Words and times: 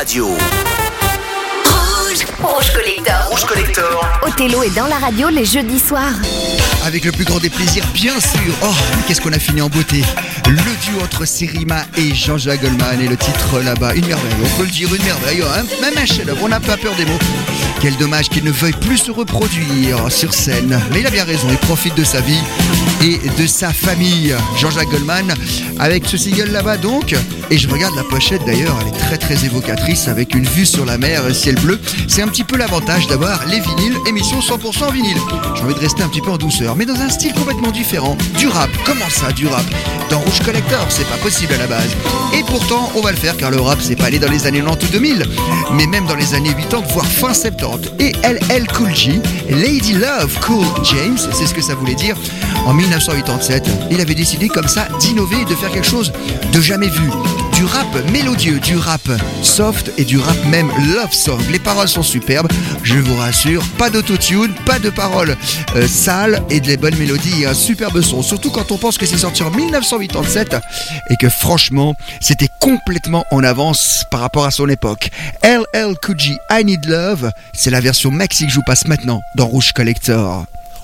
radio. 0.00 0.28
Rouge. 1.66 2.24
Rouge 2.42 2.72
Collector. 2.72 3.28
Rouge 3.28 3.44
Collector. 3.44 4.00
Othello 4.26 4.62
est 4.62 4.74
dans 4.74 4.86
la 4.86 4.96
radio 4.96 5.28
les 5.28 5.44
jeudis 5.44 5.78
soirs. 5.78 6.14
Avec 6.86 7.04
le 7.04 7.12
plus 7.12 7.26
grand 7.26 7.38
des 7.38 7.50
plaisirs, 7.50 7.84
bien 7.92 8.18
sûr. 8.18 8.54
Oh, 8.62 8.68
mais 8.96 9.02
qu'est-ce 9.06 9.20
qu'on 9.20 9.34
a 9.34 9.38
fini 9.38 9.60
en 9.60 9.68
beauté. 9.68 10.02
Le 10.48 10.56
duo 10.56 11.02
entre 11.04 11.26
Serima 11.26 11.84
et 11.98 12.14
Jean-Jacques 12.14 12.62
Goldman 12.62 12.98
et 13.02 13.08
le 13.08 13.16
titre 13.18 13.60
là-bas, 13.62 13.94
une 13.94 14.06
merveille. 14.06 14.32
On 14.42 14.56
peut 14.56 14.64
le 14.64 14.70
dire, 14.70 14.88
une 14.94 15.02
merveille. 15.04 15.42
hein. 15.42 15.64
Même 15.82 15.98
un 15.98 16.06
chef-d'œuvre, 16.06 16.40
on 16.44 16.48
n'a 16.48 16.60
pas 16.60 16.78
peur 16.78 16.94
des 16.94 17.04
mots. 17.04 17.18
Quel 17.82 17.94
dommage 17.98 18.30
qu'il 18.30 18.44
ne 18.44 18.52
veuille 18.52 18.72
plus 18.72 18.96
se 18.96 19.10
reproduire 19.10 20.10
sur 20.10 20.32
scène. 20.32 20.80
Mais 20.92 21.00
il 21.00 21.06
a 21.06 21.10
bien 21.10 21.24
raison, 21.24 21.46
il 21.50 21.58
profite 21.58 21.94
de 21.94 22.04
sa 22.04 22.22
vie 22.22 22.40
et 23.00 23.18
de 23.40 23.46
sa 23.46 23.72
famille. 23.72 24.34
Jean-Jacques 24.56 24.90
Goldman, 24.90 25.34
avec 25.78 26.06
ce 26.06 26.16
single 26.16 26.50
là-bas 26.50 26.76
donc. 26.76 27.14
Et 27.50 27.58
je 27.58 27.68
regarde 27.68 27.96
la 27.96 28.04
pochette 28.04 28.44
d'ailleurs, 28.44 28.76
elle 28.80 28.88
est 28.88 28.98
très 28.98 29.18
très 29.18 29.44
évocatrice 29.44 30.08
avec 30.08 30.34
une 30.34 30.44
vue 30.44 30.66
sur 30.66 30.84
la 30.84 30.98
mer, 30.98 31.22
ciel 31.34 31.56
bleu. 31.56 31.80
C'est 32.08 32.22
un 32.22 32.28
petit 32.28 32.44
peu 32.44 32.56
l'avantage 32.56 33.06
d'avoir 33.06 33.44
les 33.46 33.60
vinyles, 33.60 33.96
émission 34.06 34.38
100% 34.40 34.92
vinyle. 34.92 35.16
J'ai 35.56 35.62
envie 35.62 35.74
de 35.74 35.80
rester 35.80 36.02
un 36.02 36.08
petit 36.08 36.20
peu 36.20 36.30
en 36.30 36.36
douceur, 36.36 36.76
mais 36.76 36.86
dans 36.86 37.00
un 37.00 37.08
style 37.08 37.32
complètement 37.32 37.70
différent. 37.70 38.16
Du 38.38 38.48
rap, 38.48 38.70
comment 38.84 39.08
ça, 39.08 39.32
du 39.32 39.46
rap? 39.46 39.64
Dans 40.10 40.18
Rouge 40.20 40.40
Collector, 40.44 40.86
c'est 40.88 41.08
pas 41.08 41.16
possible 41.16 41.54
à 41.54 41.58
la 41.58 41.66
base. 41.66 41.90
Et 42.34 42.42
pourtant, 42.44 42.90
on 42.94 43.00
va 43.00 43.10
le 43.10 43.16
faire 43.16 43.36
car 43.36 43.50
le 43.50 43.60
rap, 43.60 43.78
c'est 43.80 43.96
pas 43.96 44.06
allé 44.06 44.18
dans 44.18 44.30
les 44.30 44.46
années 44.46 44.60
90 44.60 44.90
2000, 44.90 45.24
mais 45.72 45.86
même 45.86 46.06
dans 46.06 46.16
les 46.16 46.34
années 46.34 46.54
80, 46.54 46.84
voire 46.92 47.06
fin 47.06 47.34
70. 47.34 47.90
Et 47.98 48.12
LL 48.22 48.66
Cool 48.68 48.94
J, 48.94 49.20
Lady 49.48 49.94
Love 49.94 50.38
Cool 50.40 50.66
James, 50.84 51.18
c'est 51.32 51.46
ce 51.46 51.54
que 51.54 51.62
ça 51.62 51.74
voulait 51.74 51.94
dire. 51.94 52.16
En 52.66 52.74
1987, 52.90 53.70
il 53.92 54.00
avait 54.00 54.16
décidé 54.16 54.48
comme 54.48 54.66
ça 54.66 54.88
d'innover 54.98 55.36
et 55.42 55.44
de 55.44 55.54
faire 55.54 55.70
quelque 55.70 55.86
chose 55.86 56.12
de 56.52 56.60
jamais 56.60 56.88
vu. 56.88 57.08
Du 57.54 57.64
rap 57.64 57.86
mélodieux, 58.10 58.58
du 58.58 58.76
rap 58.76 59.08
soft 59.42 59.92
et 59.96 60.04
du 60.04 60.18
rap 60.18 60.36
même 60.46 60.72
love 60.94 61.12
song. 61.12 61.38
Les 61.52 61.60
paroles 61.60 61.88
sont 61.88 62.02
superbes, 62.02 62.48
je 62.82 62.96
vous 62.96 63.14
rassure. 63.16 63.62
Pas 63.78 63.90
d'autotune, 63.90 64.52
pas 64.66 64.80
de 64.80 64.90
paroles 64.90 65.36
euh, 65.76 65.86
sales 65.86 66.42
et 66.50 66.58
des 66.58 66.76
bonnes 66.76 66.96
mélodies 66.96 67.42
et 67.42 67.46
un 67.46 67.54
superbe 67.54 68.00
son. 68.00 68.22
Surtout 68.22 68.50
quand 68.50 68.72
on 68.72 68.76
pense 68.78 68.98
que 68.98 69.06
c'est 69.06 69.18
sorti 69.18 69.44
en 69.44 69.50
1987 69.50 70.56
et 71.10 71.16
que 71.16 71.28
franchement, 71.28 71.94
c'était 72.20 72.48
complètement 72.60 73.24
en 73.30 73.44
avance 73.44 74.04
par 74.10 74.20
rapport 74.20 74.46
à 74.46 74.50
son 74.50 74.68
époque. 74.68 75.10
LL 75.44 75.94
Cool 76.02 76.16
I 76.50 76.64
Need 76.64 76.86
Love, 76.86 77.30
c'est 77.52 77.70
la 77.70 77.80
version 77.80 78.10
maxi 78.10 78.46
que 78.46 78.50
je 78.50 78.56
vous 78.56 78.64
passe 78.66 78.86
maintenant 78.88 79.20
dans 79.36 79.46
Rouge 79.46 79.72
Collector. 79.72 80.46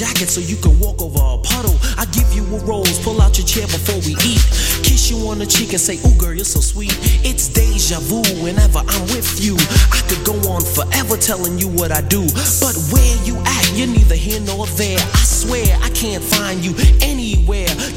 Jacket 0.00 0.30
so 0.30 0.40
you 0.40 0.56
can 0.56 0.72
walk 0.80 1.02
over 1.02 1.20
a 1.20 1.36
puddle. 1.44 1.76
I 2.00 2.06
give 2.06 2.32
you 2.32 2.40
a 2.56 2.58
rose, 2.64 2.98
pull 3.04 3.20
out 3.20 3.36
your 3.36 3.46
chair 3.46 3.66
before 3.66 4.00
we 4.08 4.16
eat. 4.24 4.40
Kiss 4.80 5.10
you 5.10 5.28
on 5.28 5.38
the 5.38 5.44
cheek 5.44 5.76
and 5.76 5.80
say, 5.80 6.00
Ooh, 6.08 6.16
girl, 6.16 6.32
you're 6.32 6.48
so 6.48 6.60
sweet. 6.60 6.96
It's 7.20 7.48
deja 7.48 8.00
vu 8.00 8.24
whenever 8.40 8.80
I'm 8.80 9.04
with 9.12 9.44
you. 9.44 9.60
I 9.92 10.00
could 10.08 10.24
go 10.24 10.32
on 10.48 10.64
forever 10.64 11.18
telling 11.20 11.58
you 11.58 11.68
what 11.68 11.92
I 11.92 12.00
do. 12.00 12.24
But 12.64 12.80
where 12.88 13.16
you 13.28 13.36
at, 13.44 13.76
you're 13.76 13.92
neither 13.92 14.16
here 14.16 14.40
nor 14.40 14.64
there. 14.80 14.96
I 14.96 15.20
swear 15.20 15.68
I 15.82 15.90
can't 15.90 16.24
find 16.24 16.64
you 16.64 16.72
anywhere. 17.02 17.29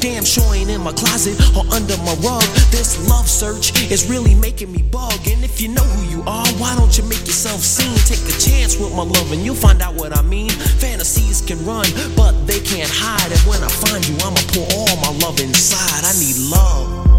Damn 0.04 0.22
sure 0.22 0.54
ain't 0.54 0.68
in 0.68 0.82
my 0.82 0.92
closet 0.92 1.32
or 1.56 1.64
under 1.72 1.96
my 2.04 2.12
rug. 2.20 2.44
This 2.68 3.08
love 3.08 3.26
search 3.26 3.72
is 3.90 4.06
really 4.06 4.34
making 4.34 4.70
me 4.70 4.82
bug. 4.82 5.16
And 5.26 5.42
if 5.42 5.62
you 5.62 5.68
know 5.68 5.82
who 5.82 6.02
you 6.14 6.22
are, 6.26 6.46
why 6.60 6.76
don't 6.76 6.92
you 6.98 7.04
make 7.04 7.24
yourself 7.24 7.60
seen? 7.60 7.96
Take 8.04 8.20
a 8.28 8.38
chance 8.38 8.76
with 8.76 8.92
my 8.92 9.02
love 9.02 9.32
and 9.32 9.40
you'll 9.40 9.54
find 9.54 9.80
out 9.80 9.94
what 9.94 10.14
I 10.14 10.20
mean. 10.20 10.50
Fantasies 10.50 11.40
can 11.40 11.56
run, 11.64 11.86
but 12.14 12.32
they 12.46 12.60
can't 12.60 12.90
hide. 12.92 13.32
And 13.32 13.40
when 13.48 13.64
I 13.64 13.68
find 13.68 14.06
you, 14.06 14.14
I'ma 14.20 14.44
pour 14.52 14.68
all 14.76 14.94
my 15.00 15.24
love 15.24 15.40
inside. 15.40 16.04
I 16.04 16.12
need 16.20 16.36
love. 16.52 17.13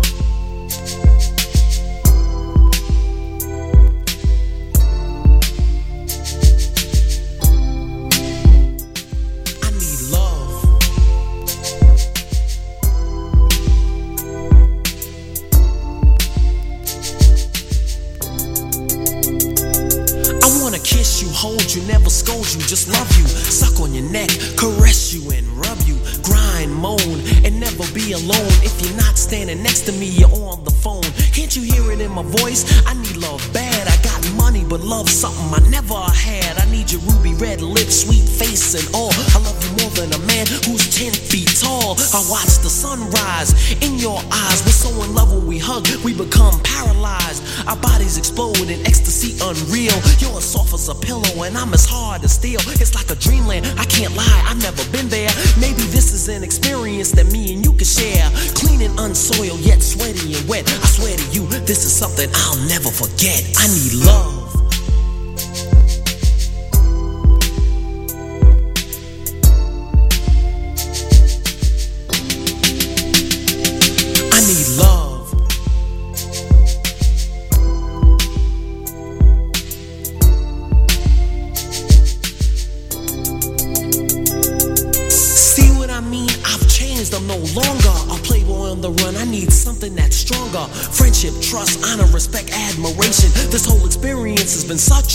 Kiss 21.06 21.22
you, 21.22 21.30
hold 21.30 21.74
you, 21.74 21.82
never 21.84 22.10
scold 22.10 22.52
you, 22.52 22.60
just 22.62 22.88
love 22.90 23.10
you. 23.18 23.28
Suck 23.28 23.80
on 23.80 23.94
your 23.94 24.10
neck, 24.10 24.30
caress 24.58 25.14
you 25.14 25.22
and 25.32 25.46
rub 25.54 25.78
you. 25.86 25.98
Grind, 26.24 26.74
moan, 26.74 27.22
and 27.46 27.60
never 27.60 27.86
be 27.94 28.14
alone. 28.14 28.54
If 28.66 28.74
you're 28.82 28.98
not 28.98 29.16
standing 29.18 29.62
next 29.62 29.82
to 29.86 29.92
me, 29.92 30.08
you're 30.08 30.34
on 30.34 30.64
the 30.64 30.72
phone. 30.72 31.06
Can't 31.38 31.56
you 31.56 31.62
hear 31.62 31.92
it 31.92 32.02
in 32.02 32.12
my 32.12 32.24
voice? 32.42 32.66
I 32.88 32.94
need 32.96 33.18
love 33.18 33.42
bad. 33.54 33.88
I 33.88 33.98
money, 34.34 34.64
but 34.68 34.82
love 34.82 35.10
something 35.10 35.54
I 35.54 35.62
never 35.70 35.96
had. 35.96 36.58
I 36.58 36.66
need 36.72 36.92
your 36.92 37.02
ruby 37.02 37.34
red 37.36 37.62
lips, 37.62 38.02
sweet 38.04 38.24
face, 38.24 38.74
and 38.74 38.88
all. 38.96 39.12
I 39.34 39.40
love 39.40 39.58
you 39.64 39.72
more 39.82 39.92
than 39.92 40.14
a 40.14 40.22
man 40.26 40.46
who's 40.66 40.90
10 40.96 41.14
feet 41.14 41.50
tall. 41.60 41.96
I 42.14 42.22
watch 42.30 42.60
the 42.64 42.70
sunrise 42.70 43.54
in 43.82 43.98
your 43.98 44.20
eyes. 44.32 44.64
We're 44.66 44.78
so 44.78 44.90
in 45.04 45.14
love 45.14 45.32
when 45.34 45.48
we 45.48 45.58
hug, 45.60 45.88
we 46.04 46.14
become 46.14 46.60
paralyzed. 46.64 47.44
Our 47.68 47.78
bodies 47.78 48.18
explode 48.18 48.70
in 48.70 48.86
ecstasy 48.86 49.38
unreal. 49.42 49.96
You're 50.20 50.38
as 50.38 50.46
soft 50.46 50.74
as 50.74 50.90
a 50.90 50.96
pillow, 50.96 51.44
and 51.44 51.58
I'm 51.58 51.74
as 51.74 51.86
hard 51.86 52.24
as 52.24 52.34
steel. 52.34 52.60
It's 52.82 52.96
like 52.96 53.10
a 53.10 53.16
dreamland. 53.16 53.66
I 53.78 53.86
can't 53.86 54.16
lie, 54.16 54.42
I've 54.48 54.62
never 54.62 54.84
been 54.92 55.10
there. 55.10 55.30
Maybe 55.60 55.84
this 55.94 56.14
is 56.14 56.30
an 56.30 56.44
experience 56.44 57.12
that 57.12 57.32
me 57.32 57.54
and 57.54 57.66
you 57.66 57.74
can 57.74 57.86
share. 57.86 58.30
Clean 58.56 58.82
and 58.82 58.98
unsoiled, 59.00 59.60
yet 59.60 59.82
sweaty 59.82 60.36
and 60.36 60.48
wet. 60.48 60.66
I 60.68 60.88
swear 60.88 61.16
to 61.16 61.26
you, 61.32 61.46
this 61.66 61.86
is 61.86 61.94
something 61.94 62.30
I'll 62.34 62.62
never 62.68 62.90
forget. 62.90 63.42
I 63.58 63.68
need 63.68 63.94
love. 64.06 64.15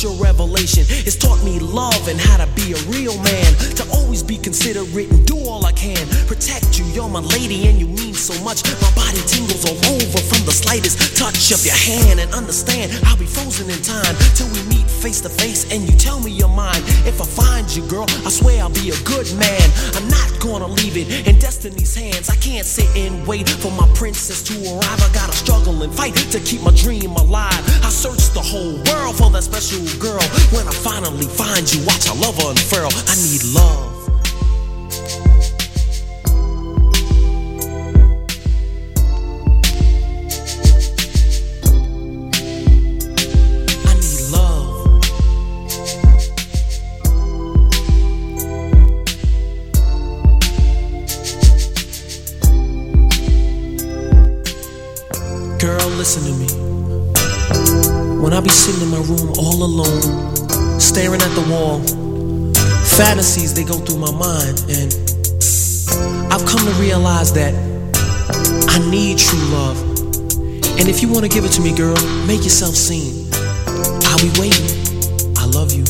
A 0.05 0.11
revelation. 0.23 0.85
It's 0.89 1.17
taught 1.17 1.43
me 1.45 1.59
love 1.59 2.09
and 2.09 2.19
how 2.19 2.39
to 2.39 2.49
be 2.55 2.73
a 2.73 2.81
real 2.89 3.17
man. 3.21 3.51
To 3.77 3.85
always 3.93 4.23
be 4.23 4.37
considerate 4.39 5.11
and 5.11 5.27
do 5.27 5.37
all 5.45 5.65
I 5.67 5.73
can. 5.73 6.01
Protect 6.27 6.79
you, 6.79 6.85
you're 6.87 7.09
my 7.09 7.21
lady 7.21 7.67
and 7.69 7.79
you 7.79 7.87
mean 7.87 8.15
so 8.15 8.33
much. 8.43 8.65
My 8.81 8.91
body 8.95 9.21
tingles 9.27 9.65
all 9.69 9.77
over 9.93 10.21
from 10.25 10.45
the 10.47 10.53
slightest 10.53 11.17
touch 11.17 11.53
of 11.53 11.65
your 11.65 11.77
hand. 11.77 12.21
And 12.21 12.33
understand, 12.33 12.93
I'll 13.05 13.19
be 13.19 13.27
frozen 13.27 13.69
in 13.69 13.81
time 13.83 14.15
till 14.35 14.49
we 14.49 14.63
meet 14.69 14.89
face 14.89 15.21
to 15.23 15.29
face 15.29 15.71
and 15.73 15.83
you 15.89 15.97
tell 15.97 16.21
me 16.21 16.31
your 16.31 16.49
mind. 16.49 16.85
If 17.05 17.21
I 17.21 17.27
find 17.27 17.69
you, 17.69 17.87
girl, 17.89 18.07
I 18.25 18.31
swear 18.31 18.63
I'll 18.63 18.71
be 18.71 18.91
a 18.91 18.99
good 19.05 19.29
man. 19.37 19.65
I'm 19.97 20.09
not 20.09 20.29
gonna 20.41 20.69
leave 20.69 20.97
it 20.97 21.27
in 21.27 21.39
destiny's 21.39 21.95
hands. 21.95 22.31
I 22.31 22.37
can't 22.37 22.67
sit 22.67 22.89
and 22.97 23.27
wait 23.27 23.49
for 23.49 23.73
my 23.73 23.89
princess 23.95 24.43
to 24.45 24.55
arrive. 24.73 25.01
I 25.01 25.11
gotta 25.13 25.33
struggle 25.33 25.83
and 25.83 25.93
fight 25.93 26.15
to 26.33 26.41
keep 26.41 26.63
my 26.63 26.73
dream 26.73 27.17
that 29.41 29.45
special 29.45 29.81
girl. 29.99 30.21
When 30.53 30.67
I 30.67 30.73
finally 30.73 31.27
find 31.27 31.73
you, 31.73 31.85
watch 31.87 32.09
I 32.09 32.15
love 32.15 32.39
unfurl. 32.39 32.91
I 33.09 33.15
need 33.17 33.43
love. 33.55 33.80
Fantasies 63.21 63.53
they 63.53 63.65
go 63.65 63.75
through 63.75 63.99
my 63.99 64.11
mind, 64.13 64.65
and 64.71 64.95
I've 66.33 66.45
come 66.47 66.65
to 66.65 66.73
realize 66.81 67.31
that 67.35 67.53
I 68.71 68.79
need 68.91 69.19
true 69.19 69.39
love. 69.53 69.77
And 70.79 70.89
if 70.89 71.03
you 71.03 71.09
want 71.13 71.25
to 71.25 71.29
give 71.29 71.45
it 71.45 71.53
to 71.53 71.61
me, 71.61 71.77
girl, 71.77 71.97
make 72.27 72.45
yourself 72.45 72.75
seen. 72.75 73.29
I'll 74.09 74.19
be 74.25 74.33
waiting. 74.41 74.65
I 75.37 75.45
love 75.45 75.71
you. 75.73 75.85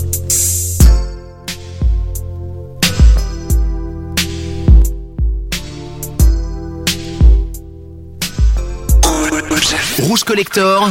Rouge 10.09 10.25
Collector, 10.25 10.89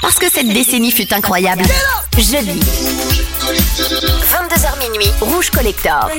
Parce 0.00 0.16
que 0.16 0.30
cette 0.30 0.46
décennie 0.46 0.92
fut 0.92 1.12
incroyable. 1.12 1.64
Jeudi. 2.18 2.60
22h 2.60 3.11
Rouge 5.20 5.50
Collector. 5.50 6.10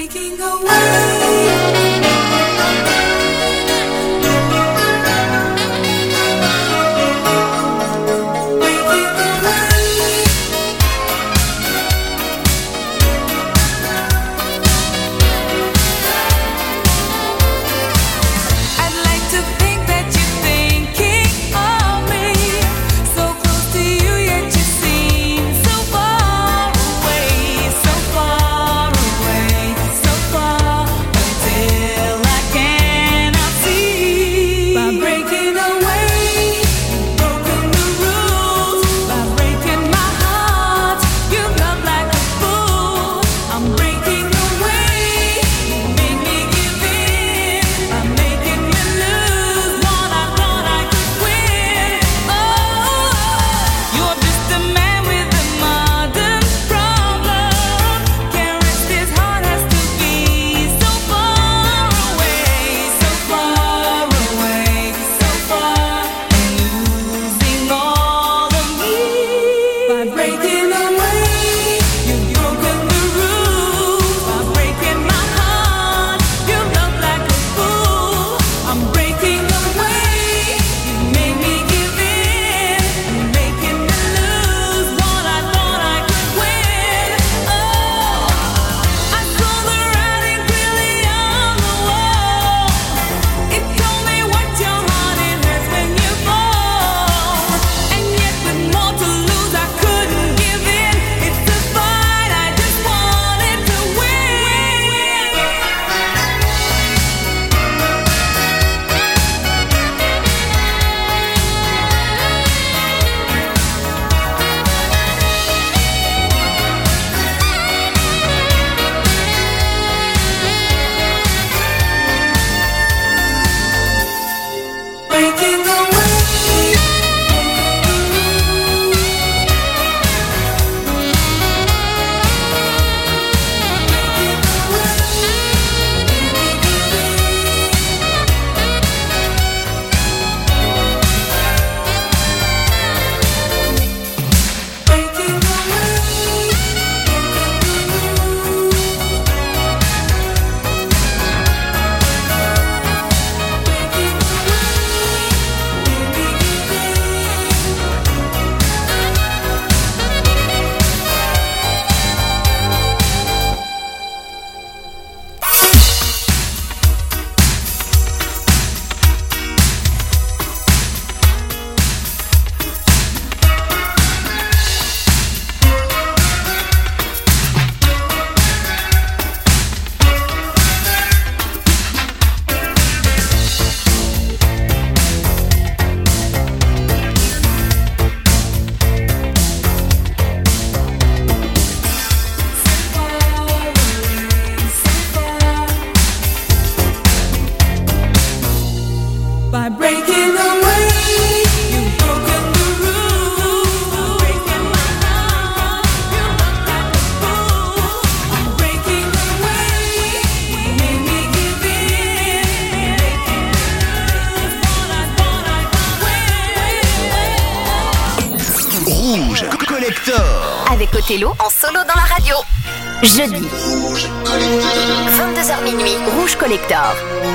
Collector. 226.94 227.33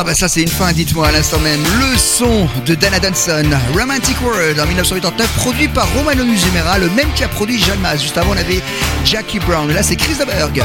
Ah 0.00 0.02
bah 0.02 0.14
ça 0.14 0.28
c'est 0.28 0.40
une 0.40 0.48
fin, 0.48 0.72
dites-moi 0.72 1.08
à 1.08 1.12
l'instant 1.12 1.38
même. 1.40 1.60
Le 1.62 1.98
son 1.98 2.48
de 2.64 2.74
Dana 2.74 2.98
Dunson, 3.00 3.50
Romantic 3.74 4.16
World 4.22 4.58
en 4.58 4.64
1989, 4.66 5.30
produit 5.36 5.68
par 5.68 5.92
Romano 5.92 6.24
Musumera, 6.24 6.78
le 6.78 6.88
même 6.88 7.12
qui 7.14 7.22
a 7.22 7.28
produit 7.28 7.58
John 7.58 7.78
Mass. 7.80 8.00
Juste 8.00 8.16
avant 8.16 8.30
on 8.30 8.38
avait 8.38 8.62
Jackie 9.04 9.40
Brown, 9.40 9.70
là 9.70 9.82
c'est 9.82 9.96
Chris 9.96 10.14
Deberg. 10.18 10.64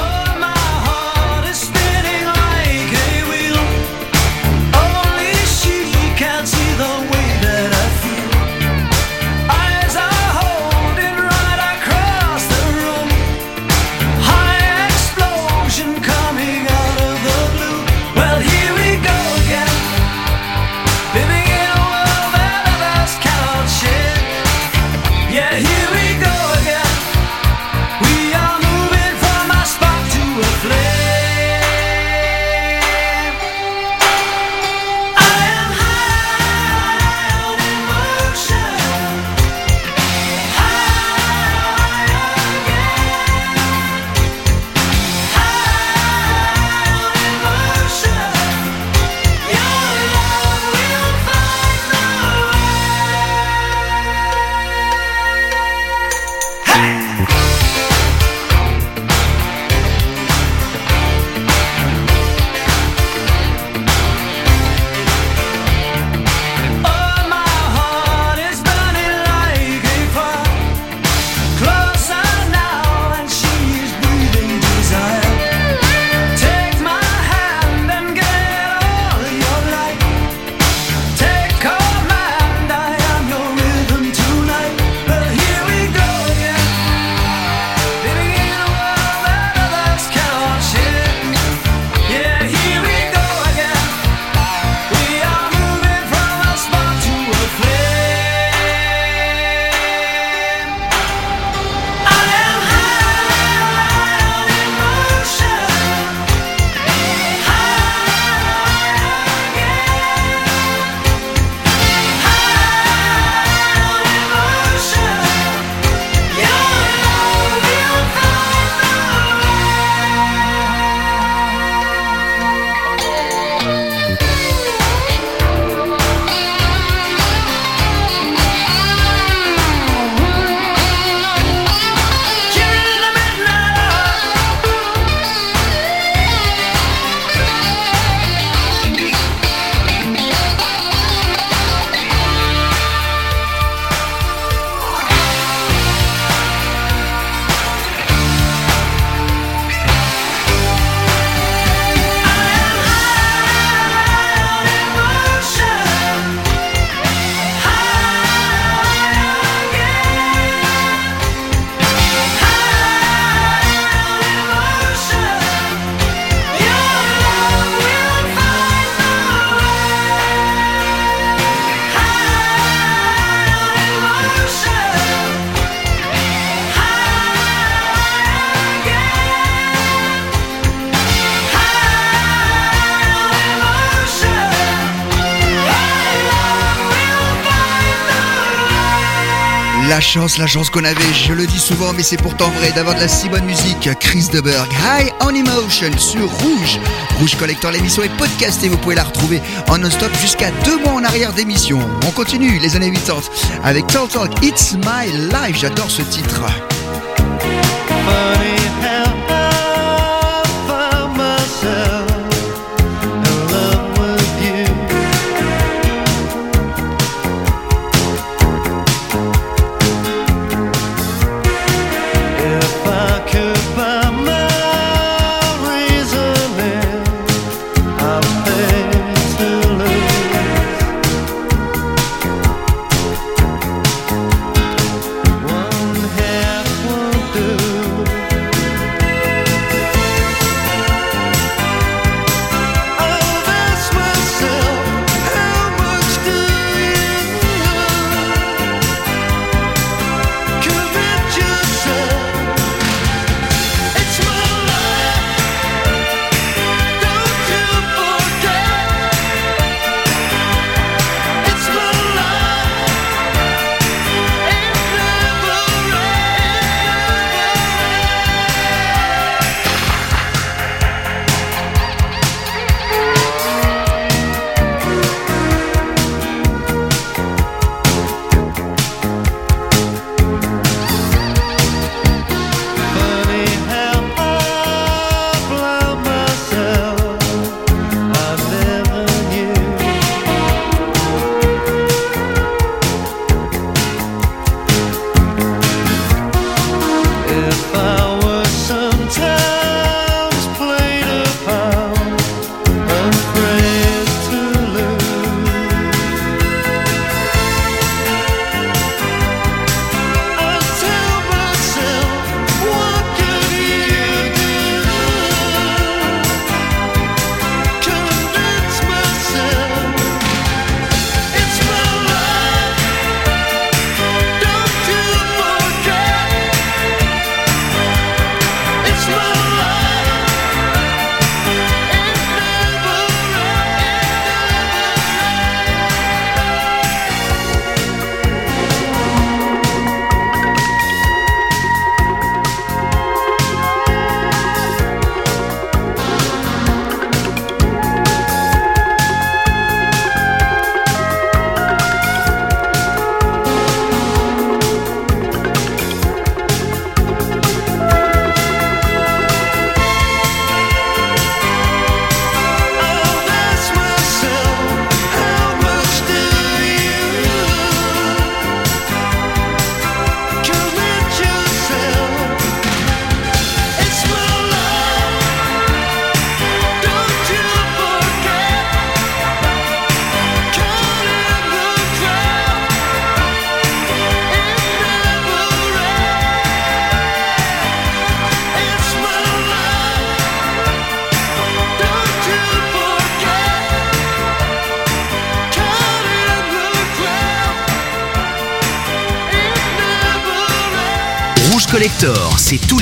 Chance, 190.15 190.37
la 190.37 190.47
chance 190.47 190.69
qu'on 190.69 190.85
avait, 190.85 191.13
je 191.13 191.33
le 191.33 191.45
dis 191.45 191.59
souvent, 191.59 191.91
mais 191.91 192.01
c'est 192.01 192.15
pourtant 192.15 192.49
vrai 192.51 192.71
d'avoir 192.71 192.95
de 192.95 193.01
la 193.01 193.07
si 193.09 193.27
bonne 193.27 193.43
musique. 193.43 193.89
Chris 193.99 194.29
Deberg, 194.31 194.71
High 194.71 195.11
on 195.19 195.35
Emotion 195.35 195.91
sur 195.97 196.31
Rouge. 196.31 196.79
Rouge 197.19 197.35
Collector, 197.35 197.71
l'émission 197.71 198.01
est 198.01 198.15
podcastée, 198.15 198.69
vous 198.69 198.77
pouvez 198.77 198.95
la 198.95 199.03
retrouver 199.03 199.41
en 199.67 199.77
non-stop 199.77 200.11
jusqu'à 200.21 200.51
deux 200.63 200.77
mois 200.77 200.93
en 200.93 201.03
arrière 201.03 201.33
d'émission. 201.33 201.79
On 202.07 202.11
continue 202.11 202.59
les 202.59 202.77
années 202.77 202.93
80 202.93 203.23
avec 203.65 203.87
Talk 203.87 204.09
Talk, 204.09 204.31
It's 204.41 204.75
My 204.75 205.11
Life, 205.33 205.57
j'adore 205.59 205.91
ce 205.91 206.01
titre. 206.03 206.43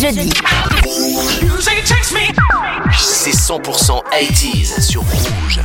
jeudi. 0.00 0.30
C'est 2.98 3.30
100% 3.30 4.02
80s 4.12 4.80
sur 4.80 5.00
Rouge. 5.02 5.60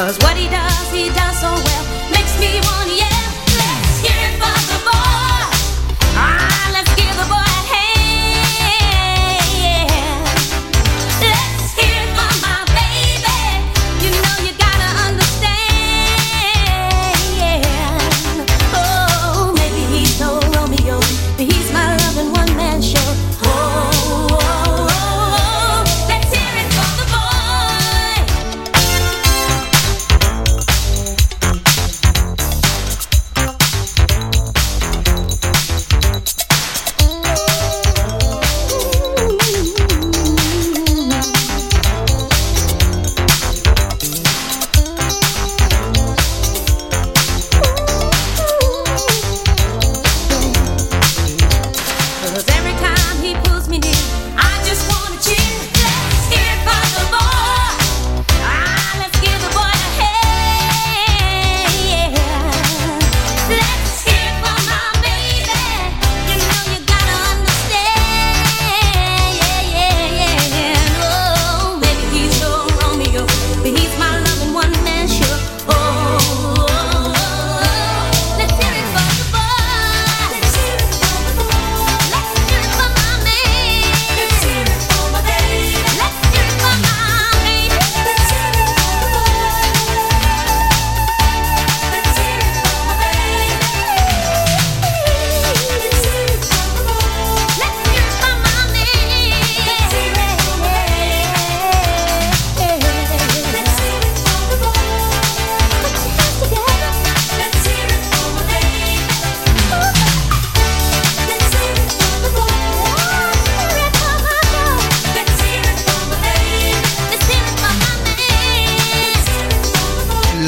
Cause 0.00 0.16
what 0.22 0.34
he 0.34 0.48
does, 0.48 0.90
he 0.92 1.10
does 1.10 1.40
so 1.40 1.52
well. 1.52 1.89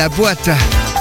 La 0.03 0.09
boîte 0.09 0.51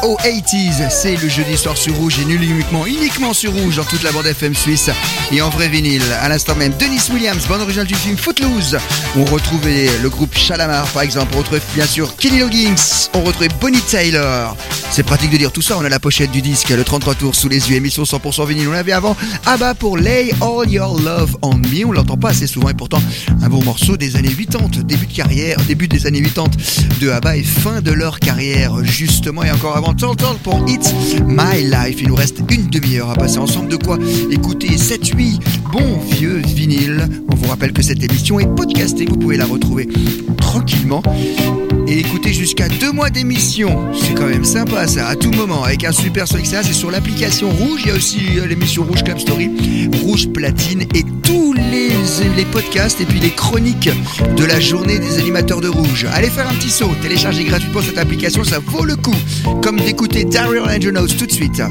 aux 0.04 0.16
80s, 0.18 0.92
c'est 0.92 1.16
le 1.16 1.28
jeudi 1.28 1.58
soir 1.58 1.76
sur 1.76 1.96
Rouge 1.96 2.20
et 2.20 2.26
nul 2.26 2.44
uniquement, 2.44 2.86
uniquement 2.86 3.34
sur 3.34 3.52
Rouge 3.52 3.78
dans 3.78 3.84
toute 3.84 4.04
la 4.04 4.12
bande 4.12 4.28
FM 4.28 4.54
suisse 4.54 4.92
et 5.32 5.42
en 5.42 5.50
vrai 5.50 5.70
vinyle. 5.70 6.04
À 6.22 6.30
l'instant 6.30 6.54
même, 6.54 6.72
Denis 6.78 7.02
Williams, 7.12 7.48
bande 7.48 7.62
originale 7.62 7.88
du 7.88 7.96
film 7.96 8.16
Footloose. 8.16 8.78
On 9.18 9.26
retrouvait 9.26 9.90
le 10.04 10.10
groupe 10.12 10.38
Chalamar 10.38 10.86
par 10.90 11.02
exemple, 11.02 11.34
on 11.34 11.40
retrouve 11.40 11.62
bien 11.74 11.88
sûr 11.88 12.16
Kenny 12.16 12.42
Loggins, 12.42 13.10
on 13.16 13.24
retrouve 13.24 13.48
Bonnie 13.60 13.82
Taylor. 13.82 14.56
C'est 14.94 15.04
pratique 15.04 15.32
de 15.32 15.38
dire 15.38 15.54
tout 15.54 15.62
ça, 15.62 15.78
on 15.78 15.86
a 15.86 15.90
la 15.90 16.02
pochette 16.02 16.32
du 16.32 16.42
disque, 16.42 16.70
le 16.70 16.84
33 16.84 17.16
tours 17.16 17.34
sous 17.34 17.48
les 17.48 17.70
yeux, 17.70 17.78
émission 17.78 18.04
100% 18.04 18.46
vinyle. 18.46 18.68
On 18.68 18.74
avait 18.74 18.92
avant. 18.92 19.16
Abba 19.46 19.74
pour 19.74 19.98
Lay 19.98 20.34
All 20.42 20.70
Your 20.70 21.00
Love 21.00 21.38
on 21.42 21.56
Me, 21.56 21.86
on 21.86 21.94
l'entend 21.94 22.18
pas 22.18 22.32
assez 22.32 22.46
souvent 22.46 22.68
et 22.68 22.74
pourtant 22.74 23.02
un 23.42 23.48
bon 23.48 23.64
morceau 23.64 23.96
des 23.96 24.18
années 24.18 24.34
80, 24.34 24.84
début 24.84 25.08
de 25.08 25.14
carrière, 25.14 25.56
début 25.66 25.88
des 25.88 26.08
années 26.08 26.22
80 26.22 26.50
de 27.00 27.10
Abba 27.10 27.38
et 27.38 27.44
fin 27.44 27.80
de 27.80 27.92
leur 27.92 28.20
carrière 28.20 28.84
justement. 28.84 29.44
Et 29.44 29.52
encore 29.52 29.78
avant 29.78 29.94
Total 29.94 30.36
pour 30.44 30.62
It's 30.68 30.94
My 31.26 31.64
Life. 31.64 32.02
Il 32.02 32.10
nous 32.10 32.16
reste 32.16 32.42
une 32.50 32.68
demi-heure 32.68 33.12
à 33.12 33.16
passer 33.16 33.38
ensemble. 33.38 33.70
De 33.70 33.78
quoi 33.78 33.98
écouter 34.30 34.76
7-8 34.76 35.40
bons 35.72 36.02
vieux 36.12 36.42
vinyles. 36.46 37.08
On 37.32 37.36
vous 37.36 37.48
rappelle 37.48 37.72
que 37.72 37.82
cette 37.82 38.04
émission 38.04 38.42
est 38.42 38.56
podcastée, 38.56 39.06
vous 39.06 39.18
pouvez 39.18 39.38
la 39.38 39.46
retrouver 39.46 39.88
tranquillement 40.38 41.02
et 41.88 42.00
écouter 42.00 42.34
jusqu'à 42.34 42.68
deux 42.68 42.92
mois 42.92 43.10
d'émission. 43.10 43.90
C'est 43.94 44.14
quand 44.14 44.28
même 44.28 44.46
sympa 44.46 44.81
ça, 44.88 45.08
à 45.08 45.16
tout 45.16 45.32
moment, 45.32 45.64
avec 45.64 45.84
un 45.84 45.92
super 45.92 46.28
son. 46.28 46.38
C'est 46.44 46.74
sur 46.74 46.92
l'application 46.92 47.50
Rouge. 47.50 47.82
Il 47.84 47.88
y 47.88 47.92
a 47.92 47.96
aussi 47.96 48.40
euh, 48.40 48.48
l'émission 48.48 48.84
Rouge 48.84 49.04
Club 49.04 49.20
Story, 49.20 49.50
Rouge 50.02 50.28
Platine 50.30 50.82
et 50.94 51.04
tous 51.24 51.54
les, 51.54 51.92
podcasts 52.52 53.00
et 53.00 53.06
puis 53.06 53.20
les 53.20 53.30
chroniques 53.30 53.90
de 54.36 54.44
la 54.44 54.60
journée 54.60 55.00
des 55.00 55.20
animateurs 55.20 55.62
de 55.62 55.68
Rouge. 55.68 56.08
Allez 56.14 56.30
faire 56.30 56.50
un 56.50 56.54
petit 56.54 56.70
saut, 56.70 56.90
téléchargez 57.02 57.44
gratuitement 57.44 57.82
cette 57.82 57.98
application, 57.98 58.44
ça 58.44 58.60
vaut 58.60 58.84
le 58.84 58.96
coup. 58.96 59.16
Comme 59.62 59.80
d'écouter 59.80 60.26
Daryl 60.26 60.64
Angelos 60.64 61.08
tout 61.18 61.28
de 61.28 61.32
suite. 61.32 61.62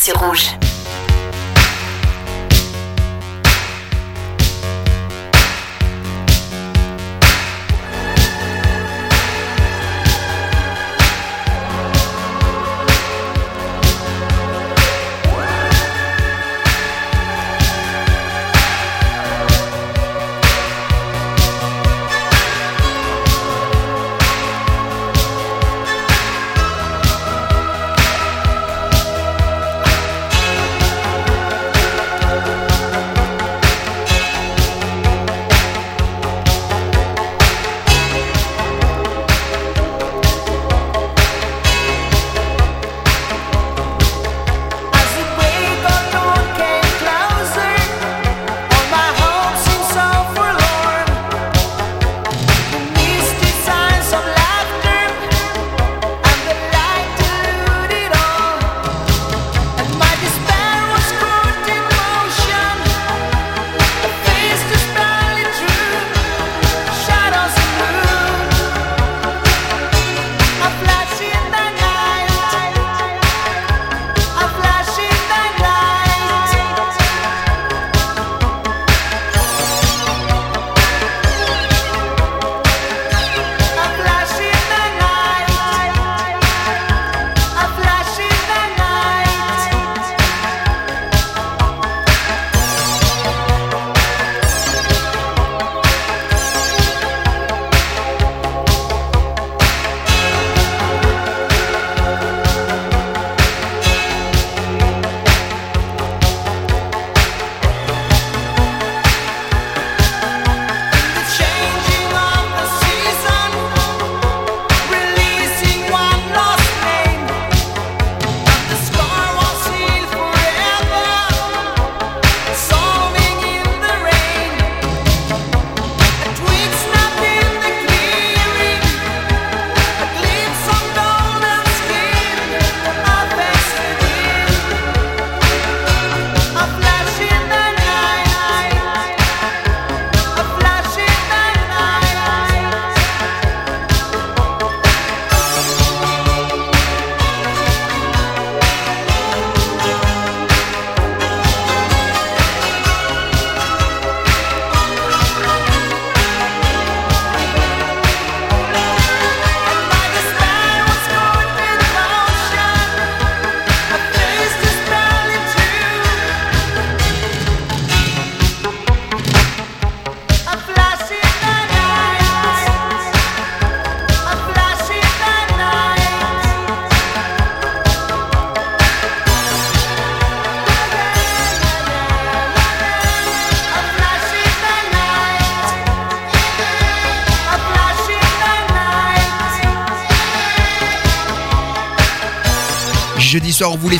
Sur 0.00 0.14
Rouge. 0.18 0.69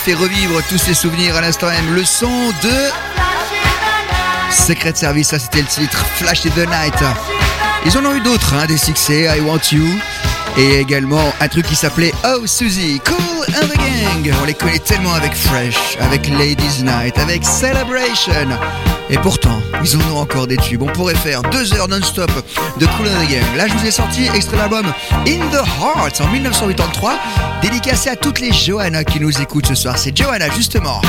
fait 0.01 0.15
revivre 0.15 0.63
tous 0.71 0.79
ces 0.79 0.95
souvenirs 0.95 1.37
à 1.37 1.43
l'instant 1.43 1.67
même. 1.67 1.95
Le 1.95 2.05
son 2.05 2.31
de 2.63 2.73
Secret 4.51 4.95
Service, 4.95 5.29
ça 5.29 5.39
c'était 5.39 5.61
le 5.61 5.67
titre, 5.67 6.07
Flash 6.17 6.47
in 6.47 6.51
the 6.51 6.67
Night. 6.69 6.95
Ils 7.85 7.99
en 7.99 8.07
ont 8.07 8.15
eu 8.15 8.21
d'autres, 8.21 8.55
hein, 8.55 8.65
des 8.67 8.79
succès, 8.79 9.29
I 9.37 9.41
Want 9.41 9.61
You, 9.73 9.87
et 10.57 10.79
également 10.79 11.33
un 11.41 11.49
truc 11.49 11.67
qui 11.67 11.77
s'appelait 11.77 12.13
Oh 12.25 12.47
Suzy, 12.47 13.01
Cool 13.05 13.55
and 13.55 13.67
the 13.67 13.77
Gang. 13.77 14.35
On 14.41 14.47
les 14.47 14.55
connaît 14.55 14.79
tellement 14.79 15.13
avec 15.13 15.35
Fresh, 15.35 15.99
avec 16.01 16.27
Ladies 16.29 16.83
Night, 16.83 17.19
avec 17.19 17.45
Celebration. 17.45 18.49
Et 19.11 19.19
pourtant, 19.19 19.61
ils 19.85 19.97
en 19.97 20.01
ont 20.15 20.21
encore 20.21 20.47
des 20.47 20.57
tubes. 20.57 20.83
On 20.83 20.87
pourrait 20.87 21.15
faire 21.15 21.43
deux 21.43 21.75
heures 21.75 21.89
non-stop 21.89 22.31
de 22.79 22.87
Cool 22.87 23.07
and 23.07 23.25
the 23.25 23.31
Gang. 23.31 23.57
Là, 23.57 23.67
je 23.69 23.75
vous 23.75 23.87
ai 23.87 23.91
sorti 23.91 24.29
extrait 24.35 24.57
l'album 24.57 24.87
In 25.27 25.47
the 25.51 25.63
Heart 25.63 26.23
en 26.23 26.29
1983. 26.29 27.19
Dédicacé 27.63 28.09
à 28.09 28.17
toutes 28.17 28.41
les 28.41 28.53
Johanna 28.53 29.05
qui 29.05 29.21
nous 29.21 29.41
écoutent 29.41 29.67
ce 29.67 29.75
soir. 29.75 29.99
C'est 29.99 30.17
Johanna, 30.17 30.49
justement. 30.51 31.03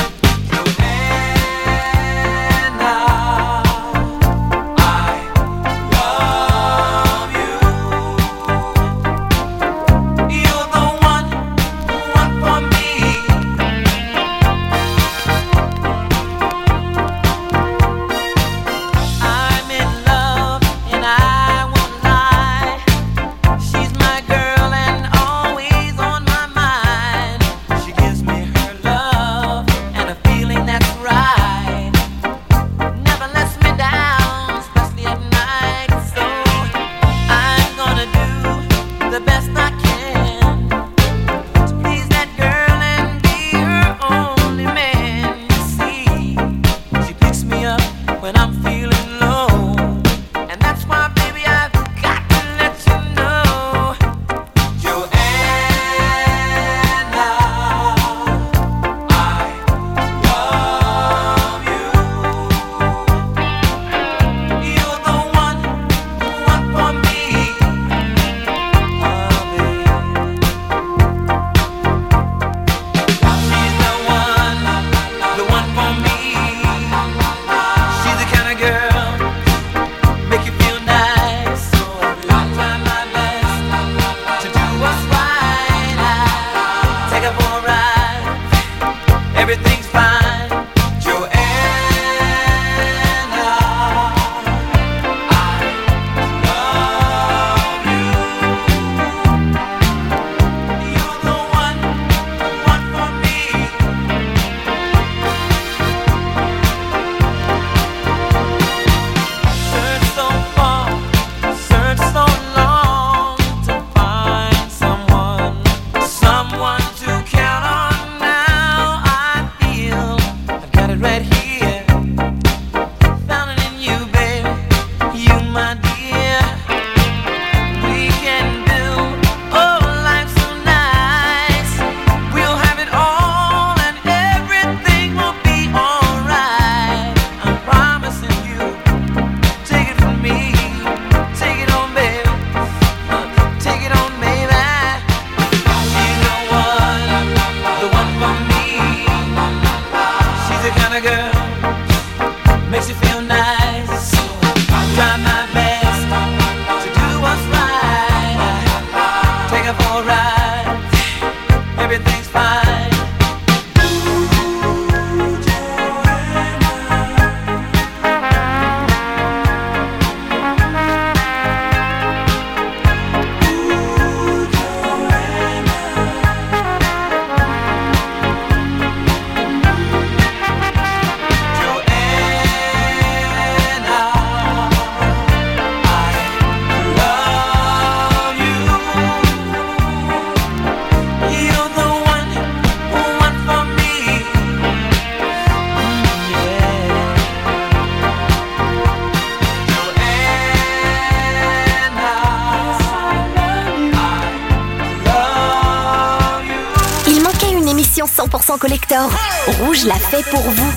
pour 210.20 210.42
vous. 210.42 210.72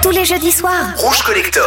Tous 0.00 0.10
les 0.10 0.24
jeudis 0.24 0.52
soirs. 0.52 0.94
Rouge 0.96 1.22
Collector. 1.22 1.65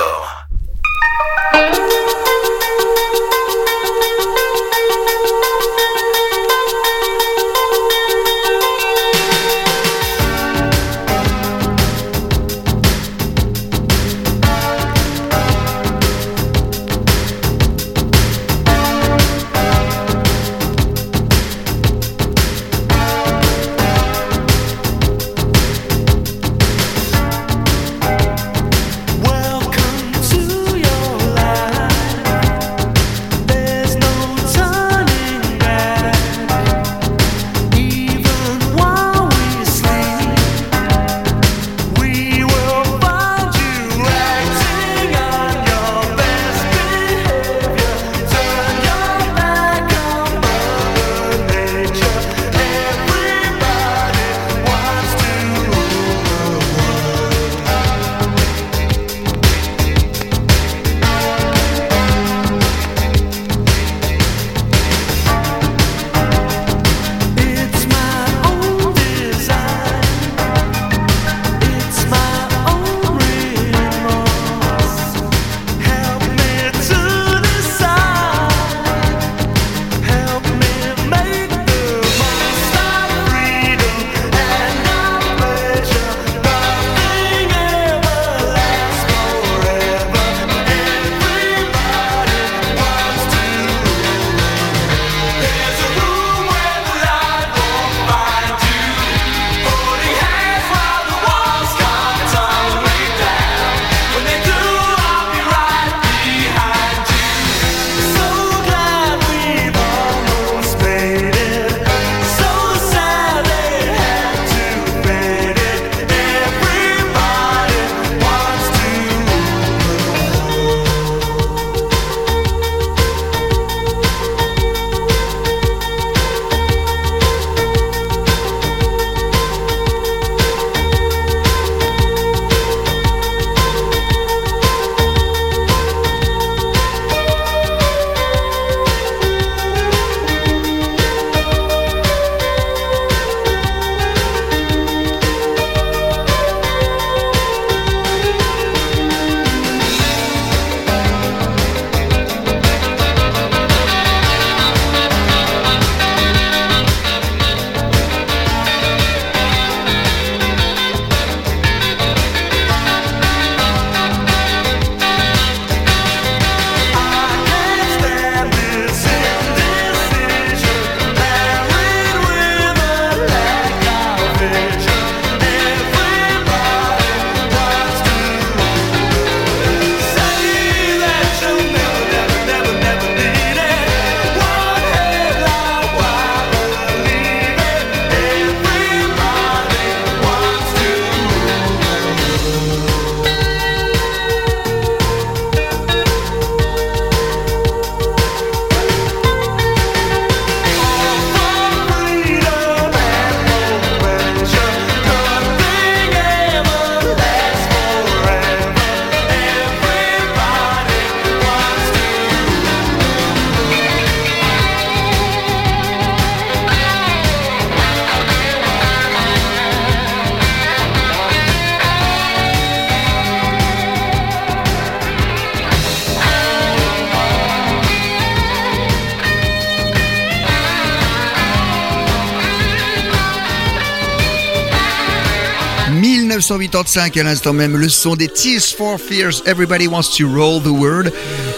1985 236.70 237.18
à 237.18 237.24
l'instant 237.24 237.52
même, 237.54 237.76
le 237.78 237.90
son 237.90 238.16
des 238.16 238.28
Tears 238.28 238.62
for 238.78 239.00
Fears, 239.00 239.42
Everybody 239.48 239.88
Wants 239.88 240.12
to 240.18 240.28
Roll 240.30 240.62
the 240.62 240.68
World. 240.68 241.12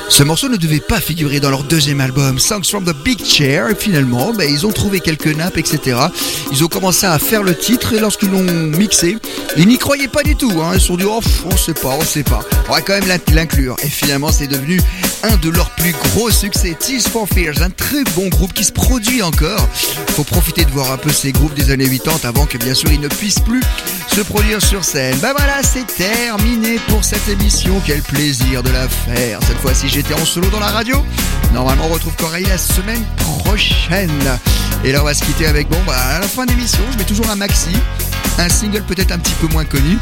Ce 0.08 0.24
morceau 0.24 0.48
ne 0.48 0.56
devait 0.56 0.80
pas 0.80 1.02
figurer 1.02 1.42
dans 1.42 1.50
leur 1.50 1.64
deuxième 1.64 2.00
album, 2.00 2.40
Songs 2.40 2.64
from 2.64 2.86
the 2.86 2.96
Big 3.04 3.22
Chair. 3.26 3.70
Et 3.70 3.76
finalement, 3.76 4.32
ben, 4.34 4.50
ils 4.50 4.66
ont 4.66 4.72
trouvé 4.72 5.02
quelques 5.02 5.28
nappes, 5.36 5.58
etc. 5.58 5.98
Ils 6.54 6.64
ont 6.64 6.68
commencé 6.70 7.06
à 7.06 7.20
faire 7.20 7.44
le 7.44 7.56
titre 7.56 7.94
et 7.94 8.00
lorsqu'ils 8.00 8.30
l'ont 8.30 8.44
mixé, 8.44 9.18
ils 9.58 9.68
n'y 9.68 9.78
croyaient 9.78 10.08
pas 10.08 10.24
du 10.24 10.38
tout. 10.38 10.54
Hein. 10.64 10.72
Ils 10.76 10.80
se 10.82 10.88
sont 10.88 10.96
dit, 10.98 11.06
oh, 11.06 11.20
on 11.46 11.58
sait 11.58 11.74
pas, 11.74 11.98
on 12.00 12.06
sait 12.06 12.24
pas. 12.24 12.40
On 12.70 12.74
va 12.74 12.82
quand 12.82 12.94
même 12.94 13.08
l'in- 13.08 13.36
l'inclure. 13.36 13.76
Et 13.84 13.88
finalement, 13.90 14.32
c'est 14.32 14.48
devenu 14.48 14.80
un 15.24 15.36
de 15.38 15.50
leurs 15.50 15.72
plus 15.72 15.92
gros 15.92 16.32
succès, 16.32 16.78
Tears 16.80 17.02
for 17.12 17.28
Fears, 17.28 17.62
un 17.62 17.70
très 17.70 18.04
bon 18.16 18.30
groupe 18.30 18.54
qui 18.54 18.64
se 18.64 18.72
produit 18.72 19.22
encore. 19.22 19.68
Faut 20.12 20.24
profiter 20.26 20.66
de 20.66 20.72
voir 20.72 20.92
un 20.92 20.98
peu 20.98 21.12
ces 21.12 21.32
groupes 21.32 21.54
des 21.54 21.72
années 21.72 21.90
80 21.90 22.28
avant 22.28 22.46
que 22.46 22.58
bien 22.58 22.74
sûr 22.74 22.92
ils 22.92 23.00
ne 23.00 23.08
puissent 23.08 23.40
plus 23.40 23.62
se 24.08 24.22
produire 24.22 24.62
sur 24.62 24.84
scène. 24.84 25.18
Ben 25.20 25.34
voilà, 25.38 25.64
c'est 25.64 25.88
terminé 25.88 26.80
pour 26.90 27.04
cette 27.04 27.28
émission. 27.30 27.82
Quel 27.86 28.02
plaisir 28.02 28.62
de 28.62 28.70
la 28.72 28.90
faire. 28.90 29.40
Cette 29.48 29.58
fois-ci, 29.58 29.88
j'étais 29.88 30.14
en 30.14 30.26
solo 30.26 30.50
dans 30.50 30.60
la 30.60 30.68
radio. 30.68 30.98
Normalement, 31.54 31.86
on 31.90 31.94
retrouve 31.94 32.16
Coralie 32.18 32.46
la 32.46 32.58
semaine 32.58 33.04
prochaine. 33.18 34.12
Et 34.84 34.92
là, 34.92 35.02
on 35.02 35.06
va 35.06 35.14
se 35.14 35.24
quitter 35.24 35.48
avec, 35.48 35.70
bon, 35.70 35.80
bah, 35.88 35.98
à 35.98 36.20
la 36.20 36.28
fin 36.28 36.46
d'émission, 36.46 36.84
je 36.92 36.98
mets 36.98 37.06
toujours 37.06 37.30
un 37.30 37.36
maxi. 37.36 37.70
Un 38.38 38.50
single 38.50 38.84
peut-être 38.84 39.12
un 39.12 39.20
petit 39.20 39.34
peu 39.36 39.48
moins 39.48 39.66
connu, 39.66 39.98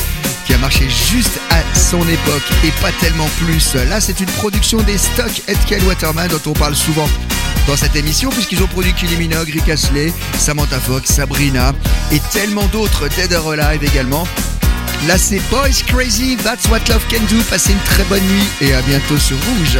qui 0.46 0.54
a 0.54 0.58
marché 0.58 0.88
juste 0.90 1.40
à 1.50 1.62
son 1.78 2.02
époque 2.08 2.44
et 2.64 2.72
pas 2.82 2.92
tellement 3.00 3.30
plus. 3.46 3.76
Là, 3.90 4.00
c'est 4.00 4.20
une 4.20 4.28
production 4.28 4.82
des 4.82 4.98
Stock 4.98 5.32
Ed 5.48 5.84
Waterman 5.84 6.28
dont 6.30 6.52
on 6.52 6.54
parle 6.54 6.76
souvent 6.76 7.08
dans 7.68 7.78
cette 7.78 7.96
émission, 7.96 8.30
puisqu'ils 8.30 8.64
ont 8.64 8.68
produit 8.68 8.94
Kylie 8.94 9.18
Minogue, 9.18 9.50
Rick 9.50 9.78
Samantha 10.38 10.80
Fox, 10.80 11.12
Sabrina 11.12 11.74
et 12.12 12.20
tellement 12.32 12.66
d'autres, 12.68 13.08
Dead 13.10 13.34
or 13.34 13.52
Alive 13.52 13.84
également. 13.84 14.28
Là, 15.08 15.18
c'est 15.18 15.42
Boys 15.50 15.84
Crazy, 15.88 16.36
That's 16.38 16.68
What 16.70 16.80
Love 16.90 17.06
Can 17.10 17.24
Do. 17.30 17.42
Passez 17.50 17.72
une 17.72 17.80
très 17.80 18.04
bonne 18.06 18.24
nuit 18.24 18.48
et 18.62 18.74
à 18.74 18.82
bientôt 18.82 19.18
sur 19.18 19.38
Rouge. 19.38 19.78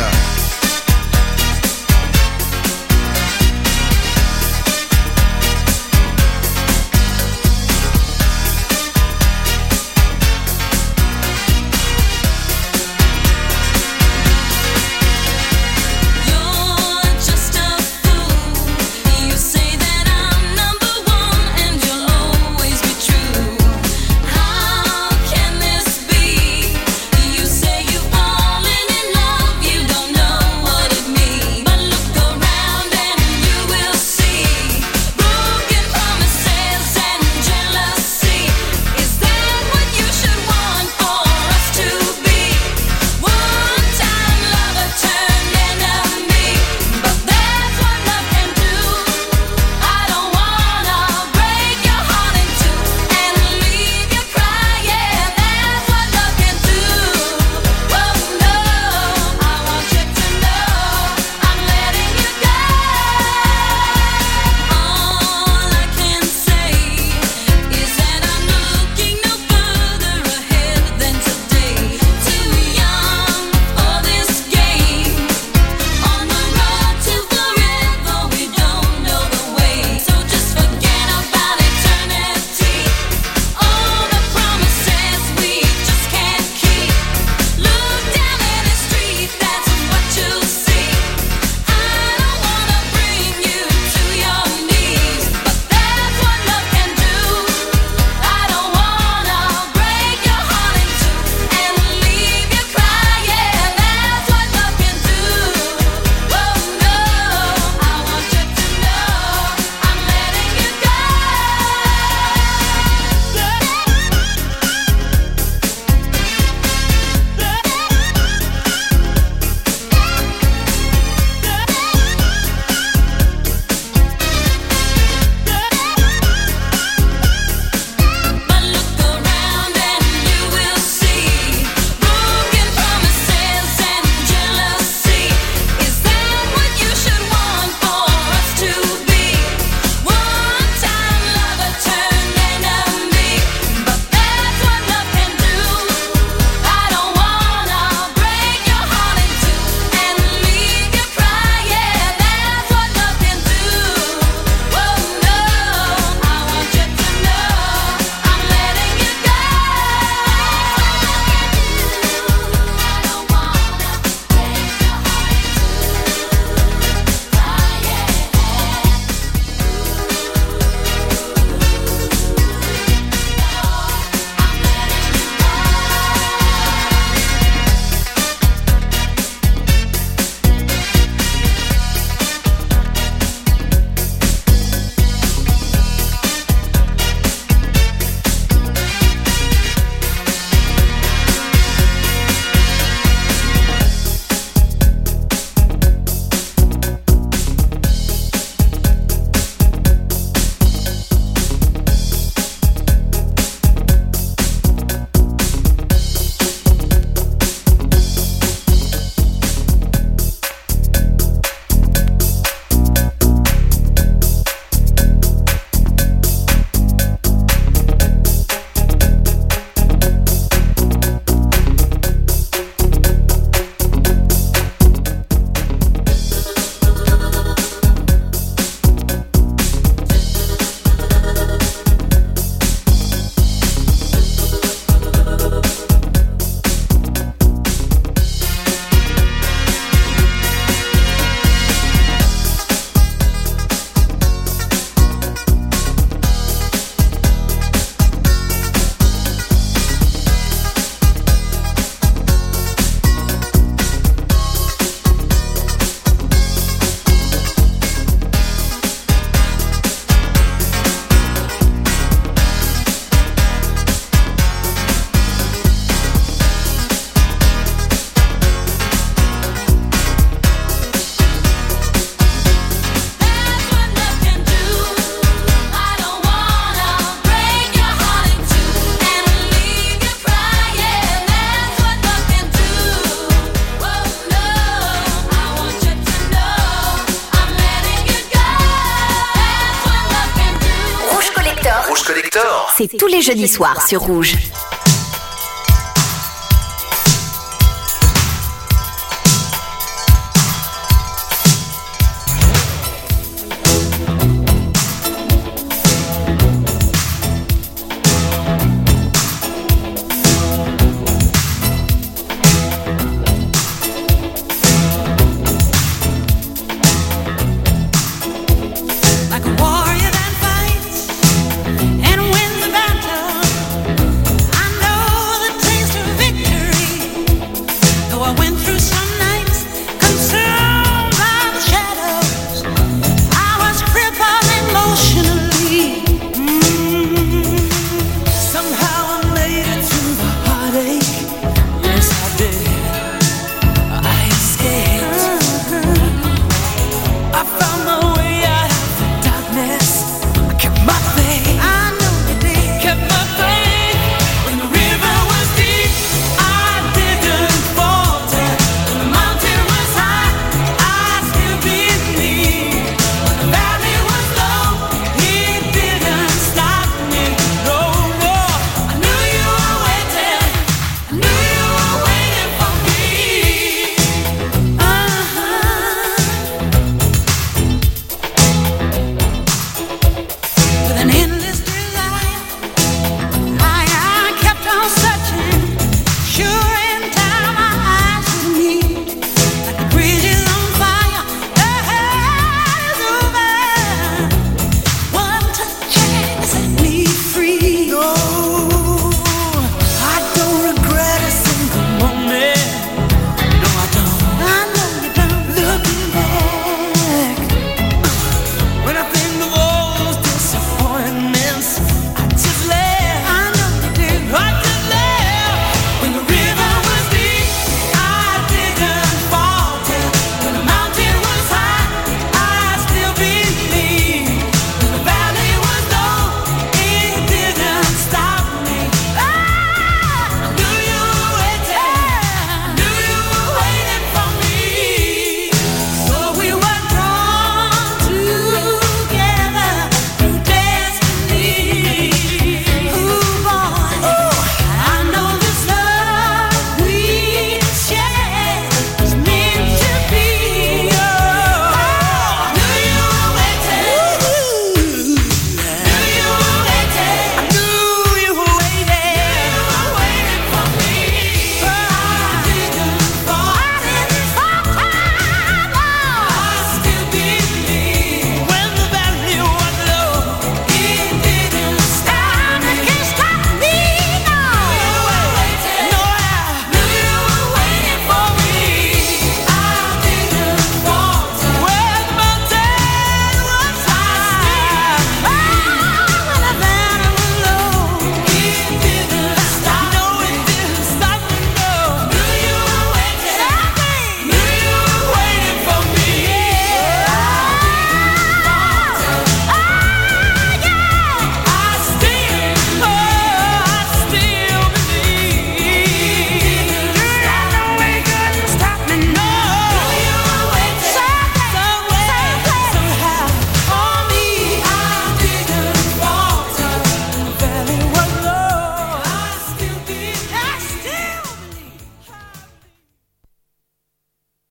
Les 293.20 293.24
jeudis 293.26 293.50
soirs 293.50 293.86
sur 293.86 294.02
Rouge. 294.02 294.38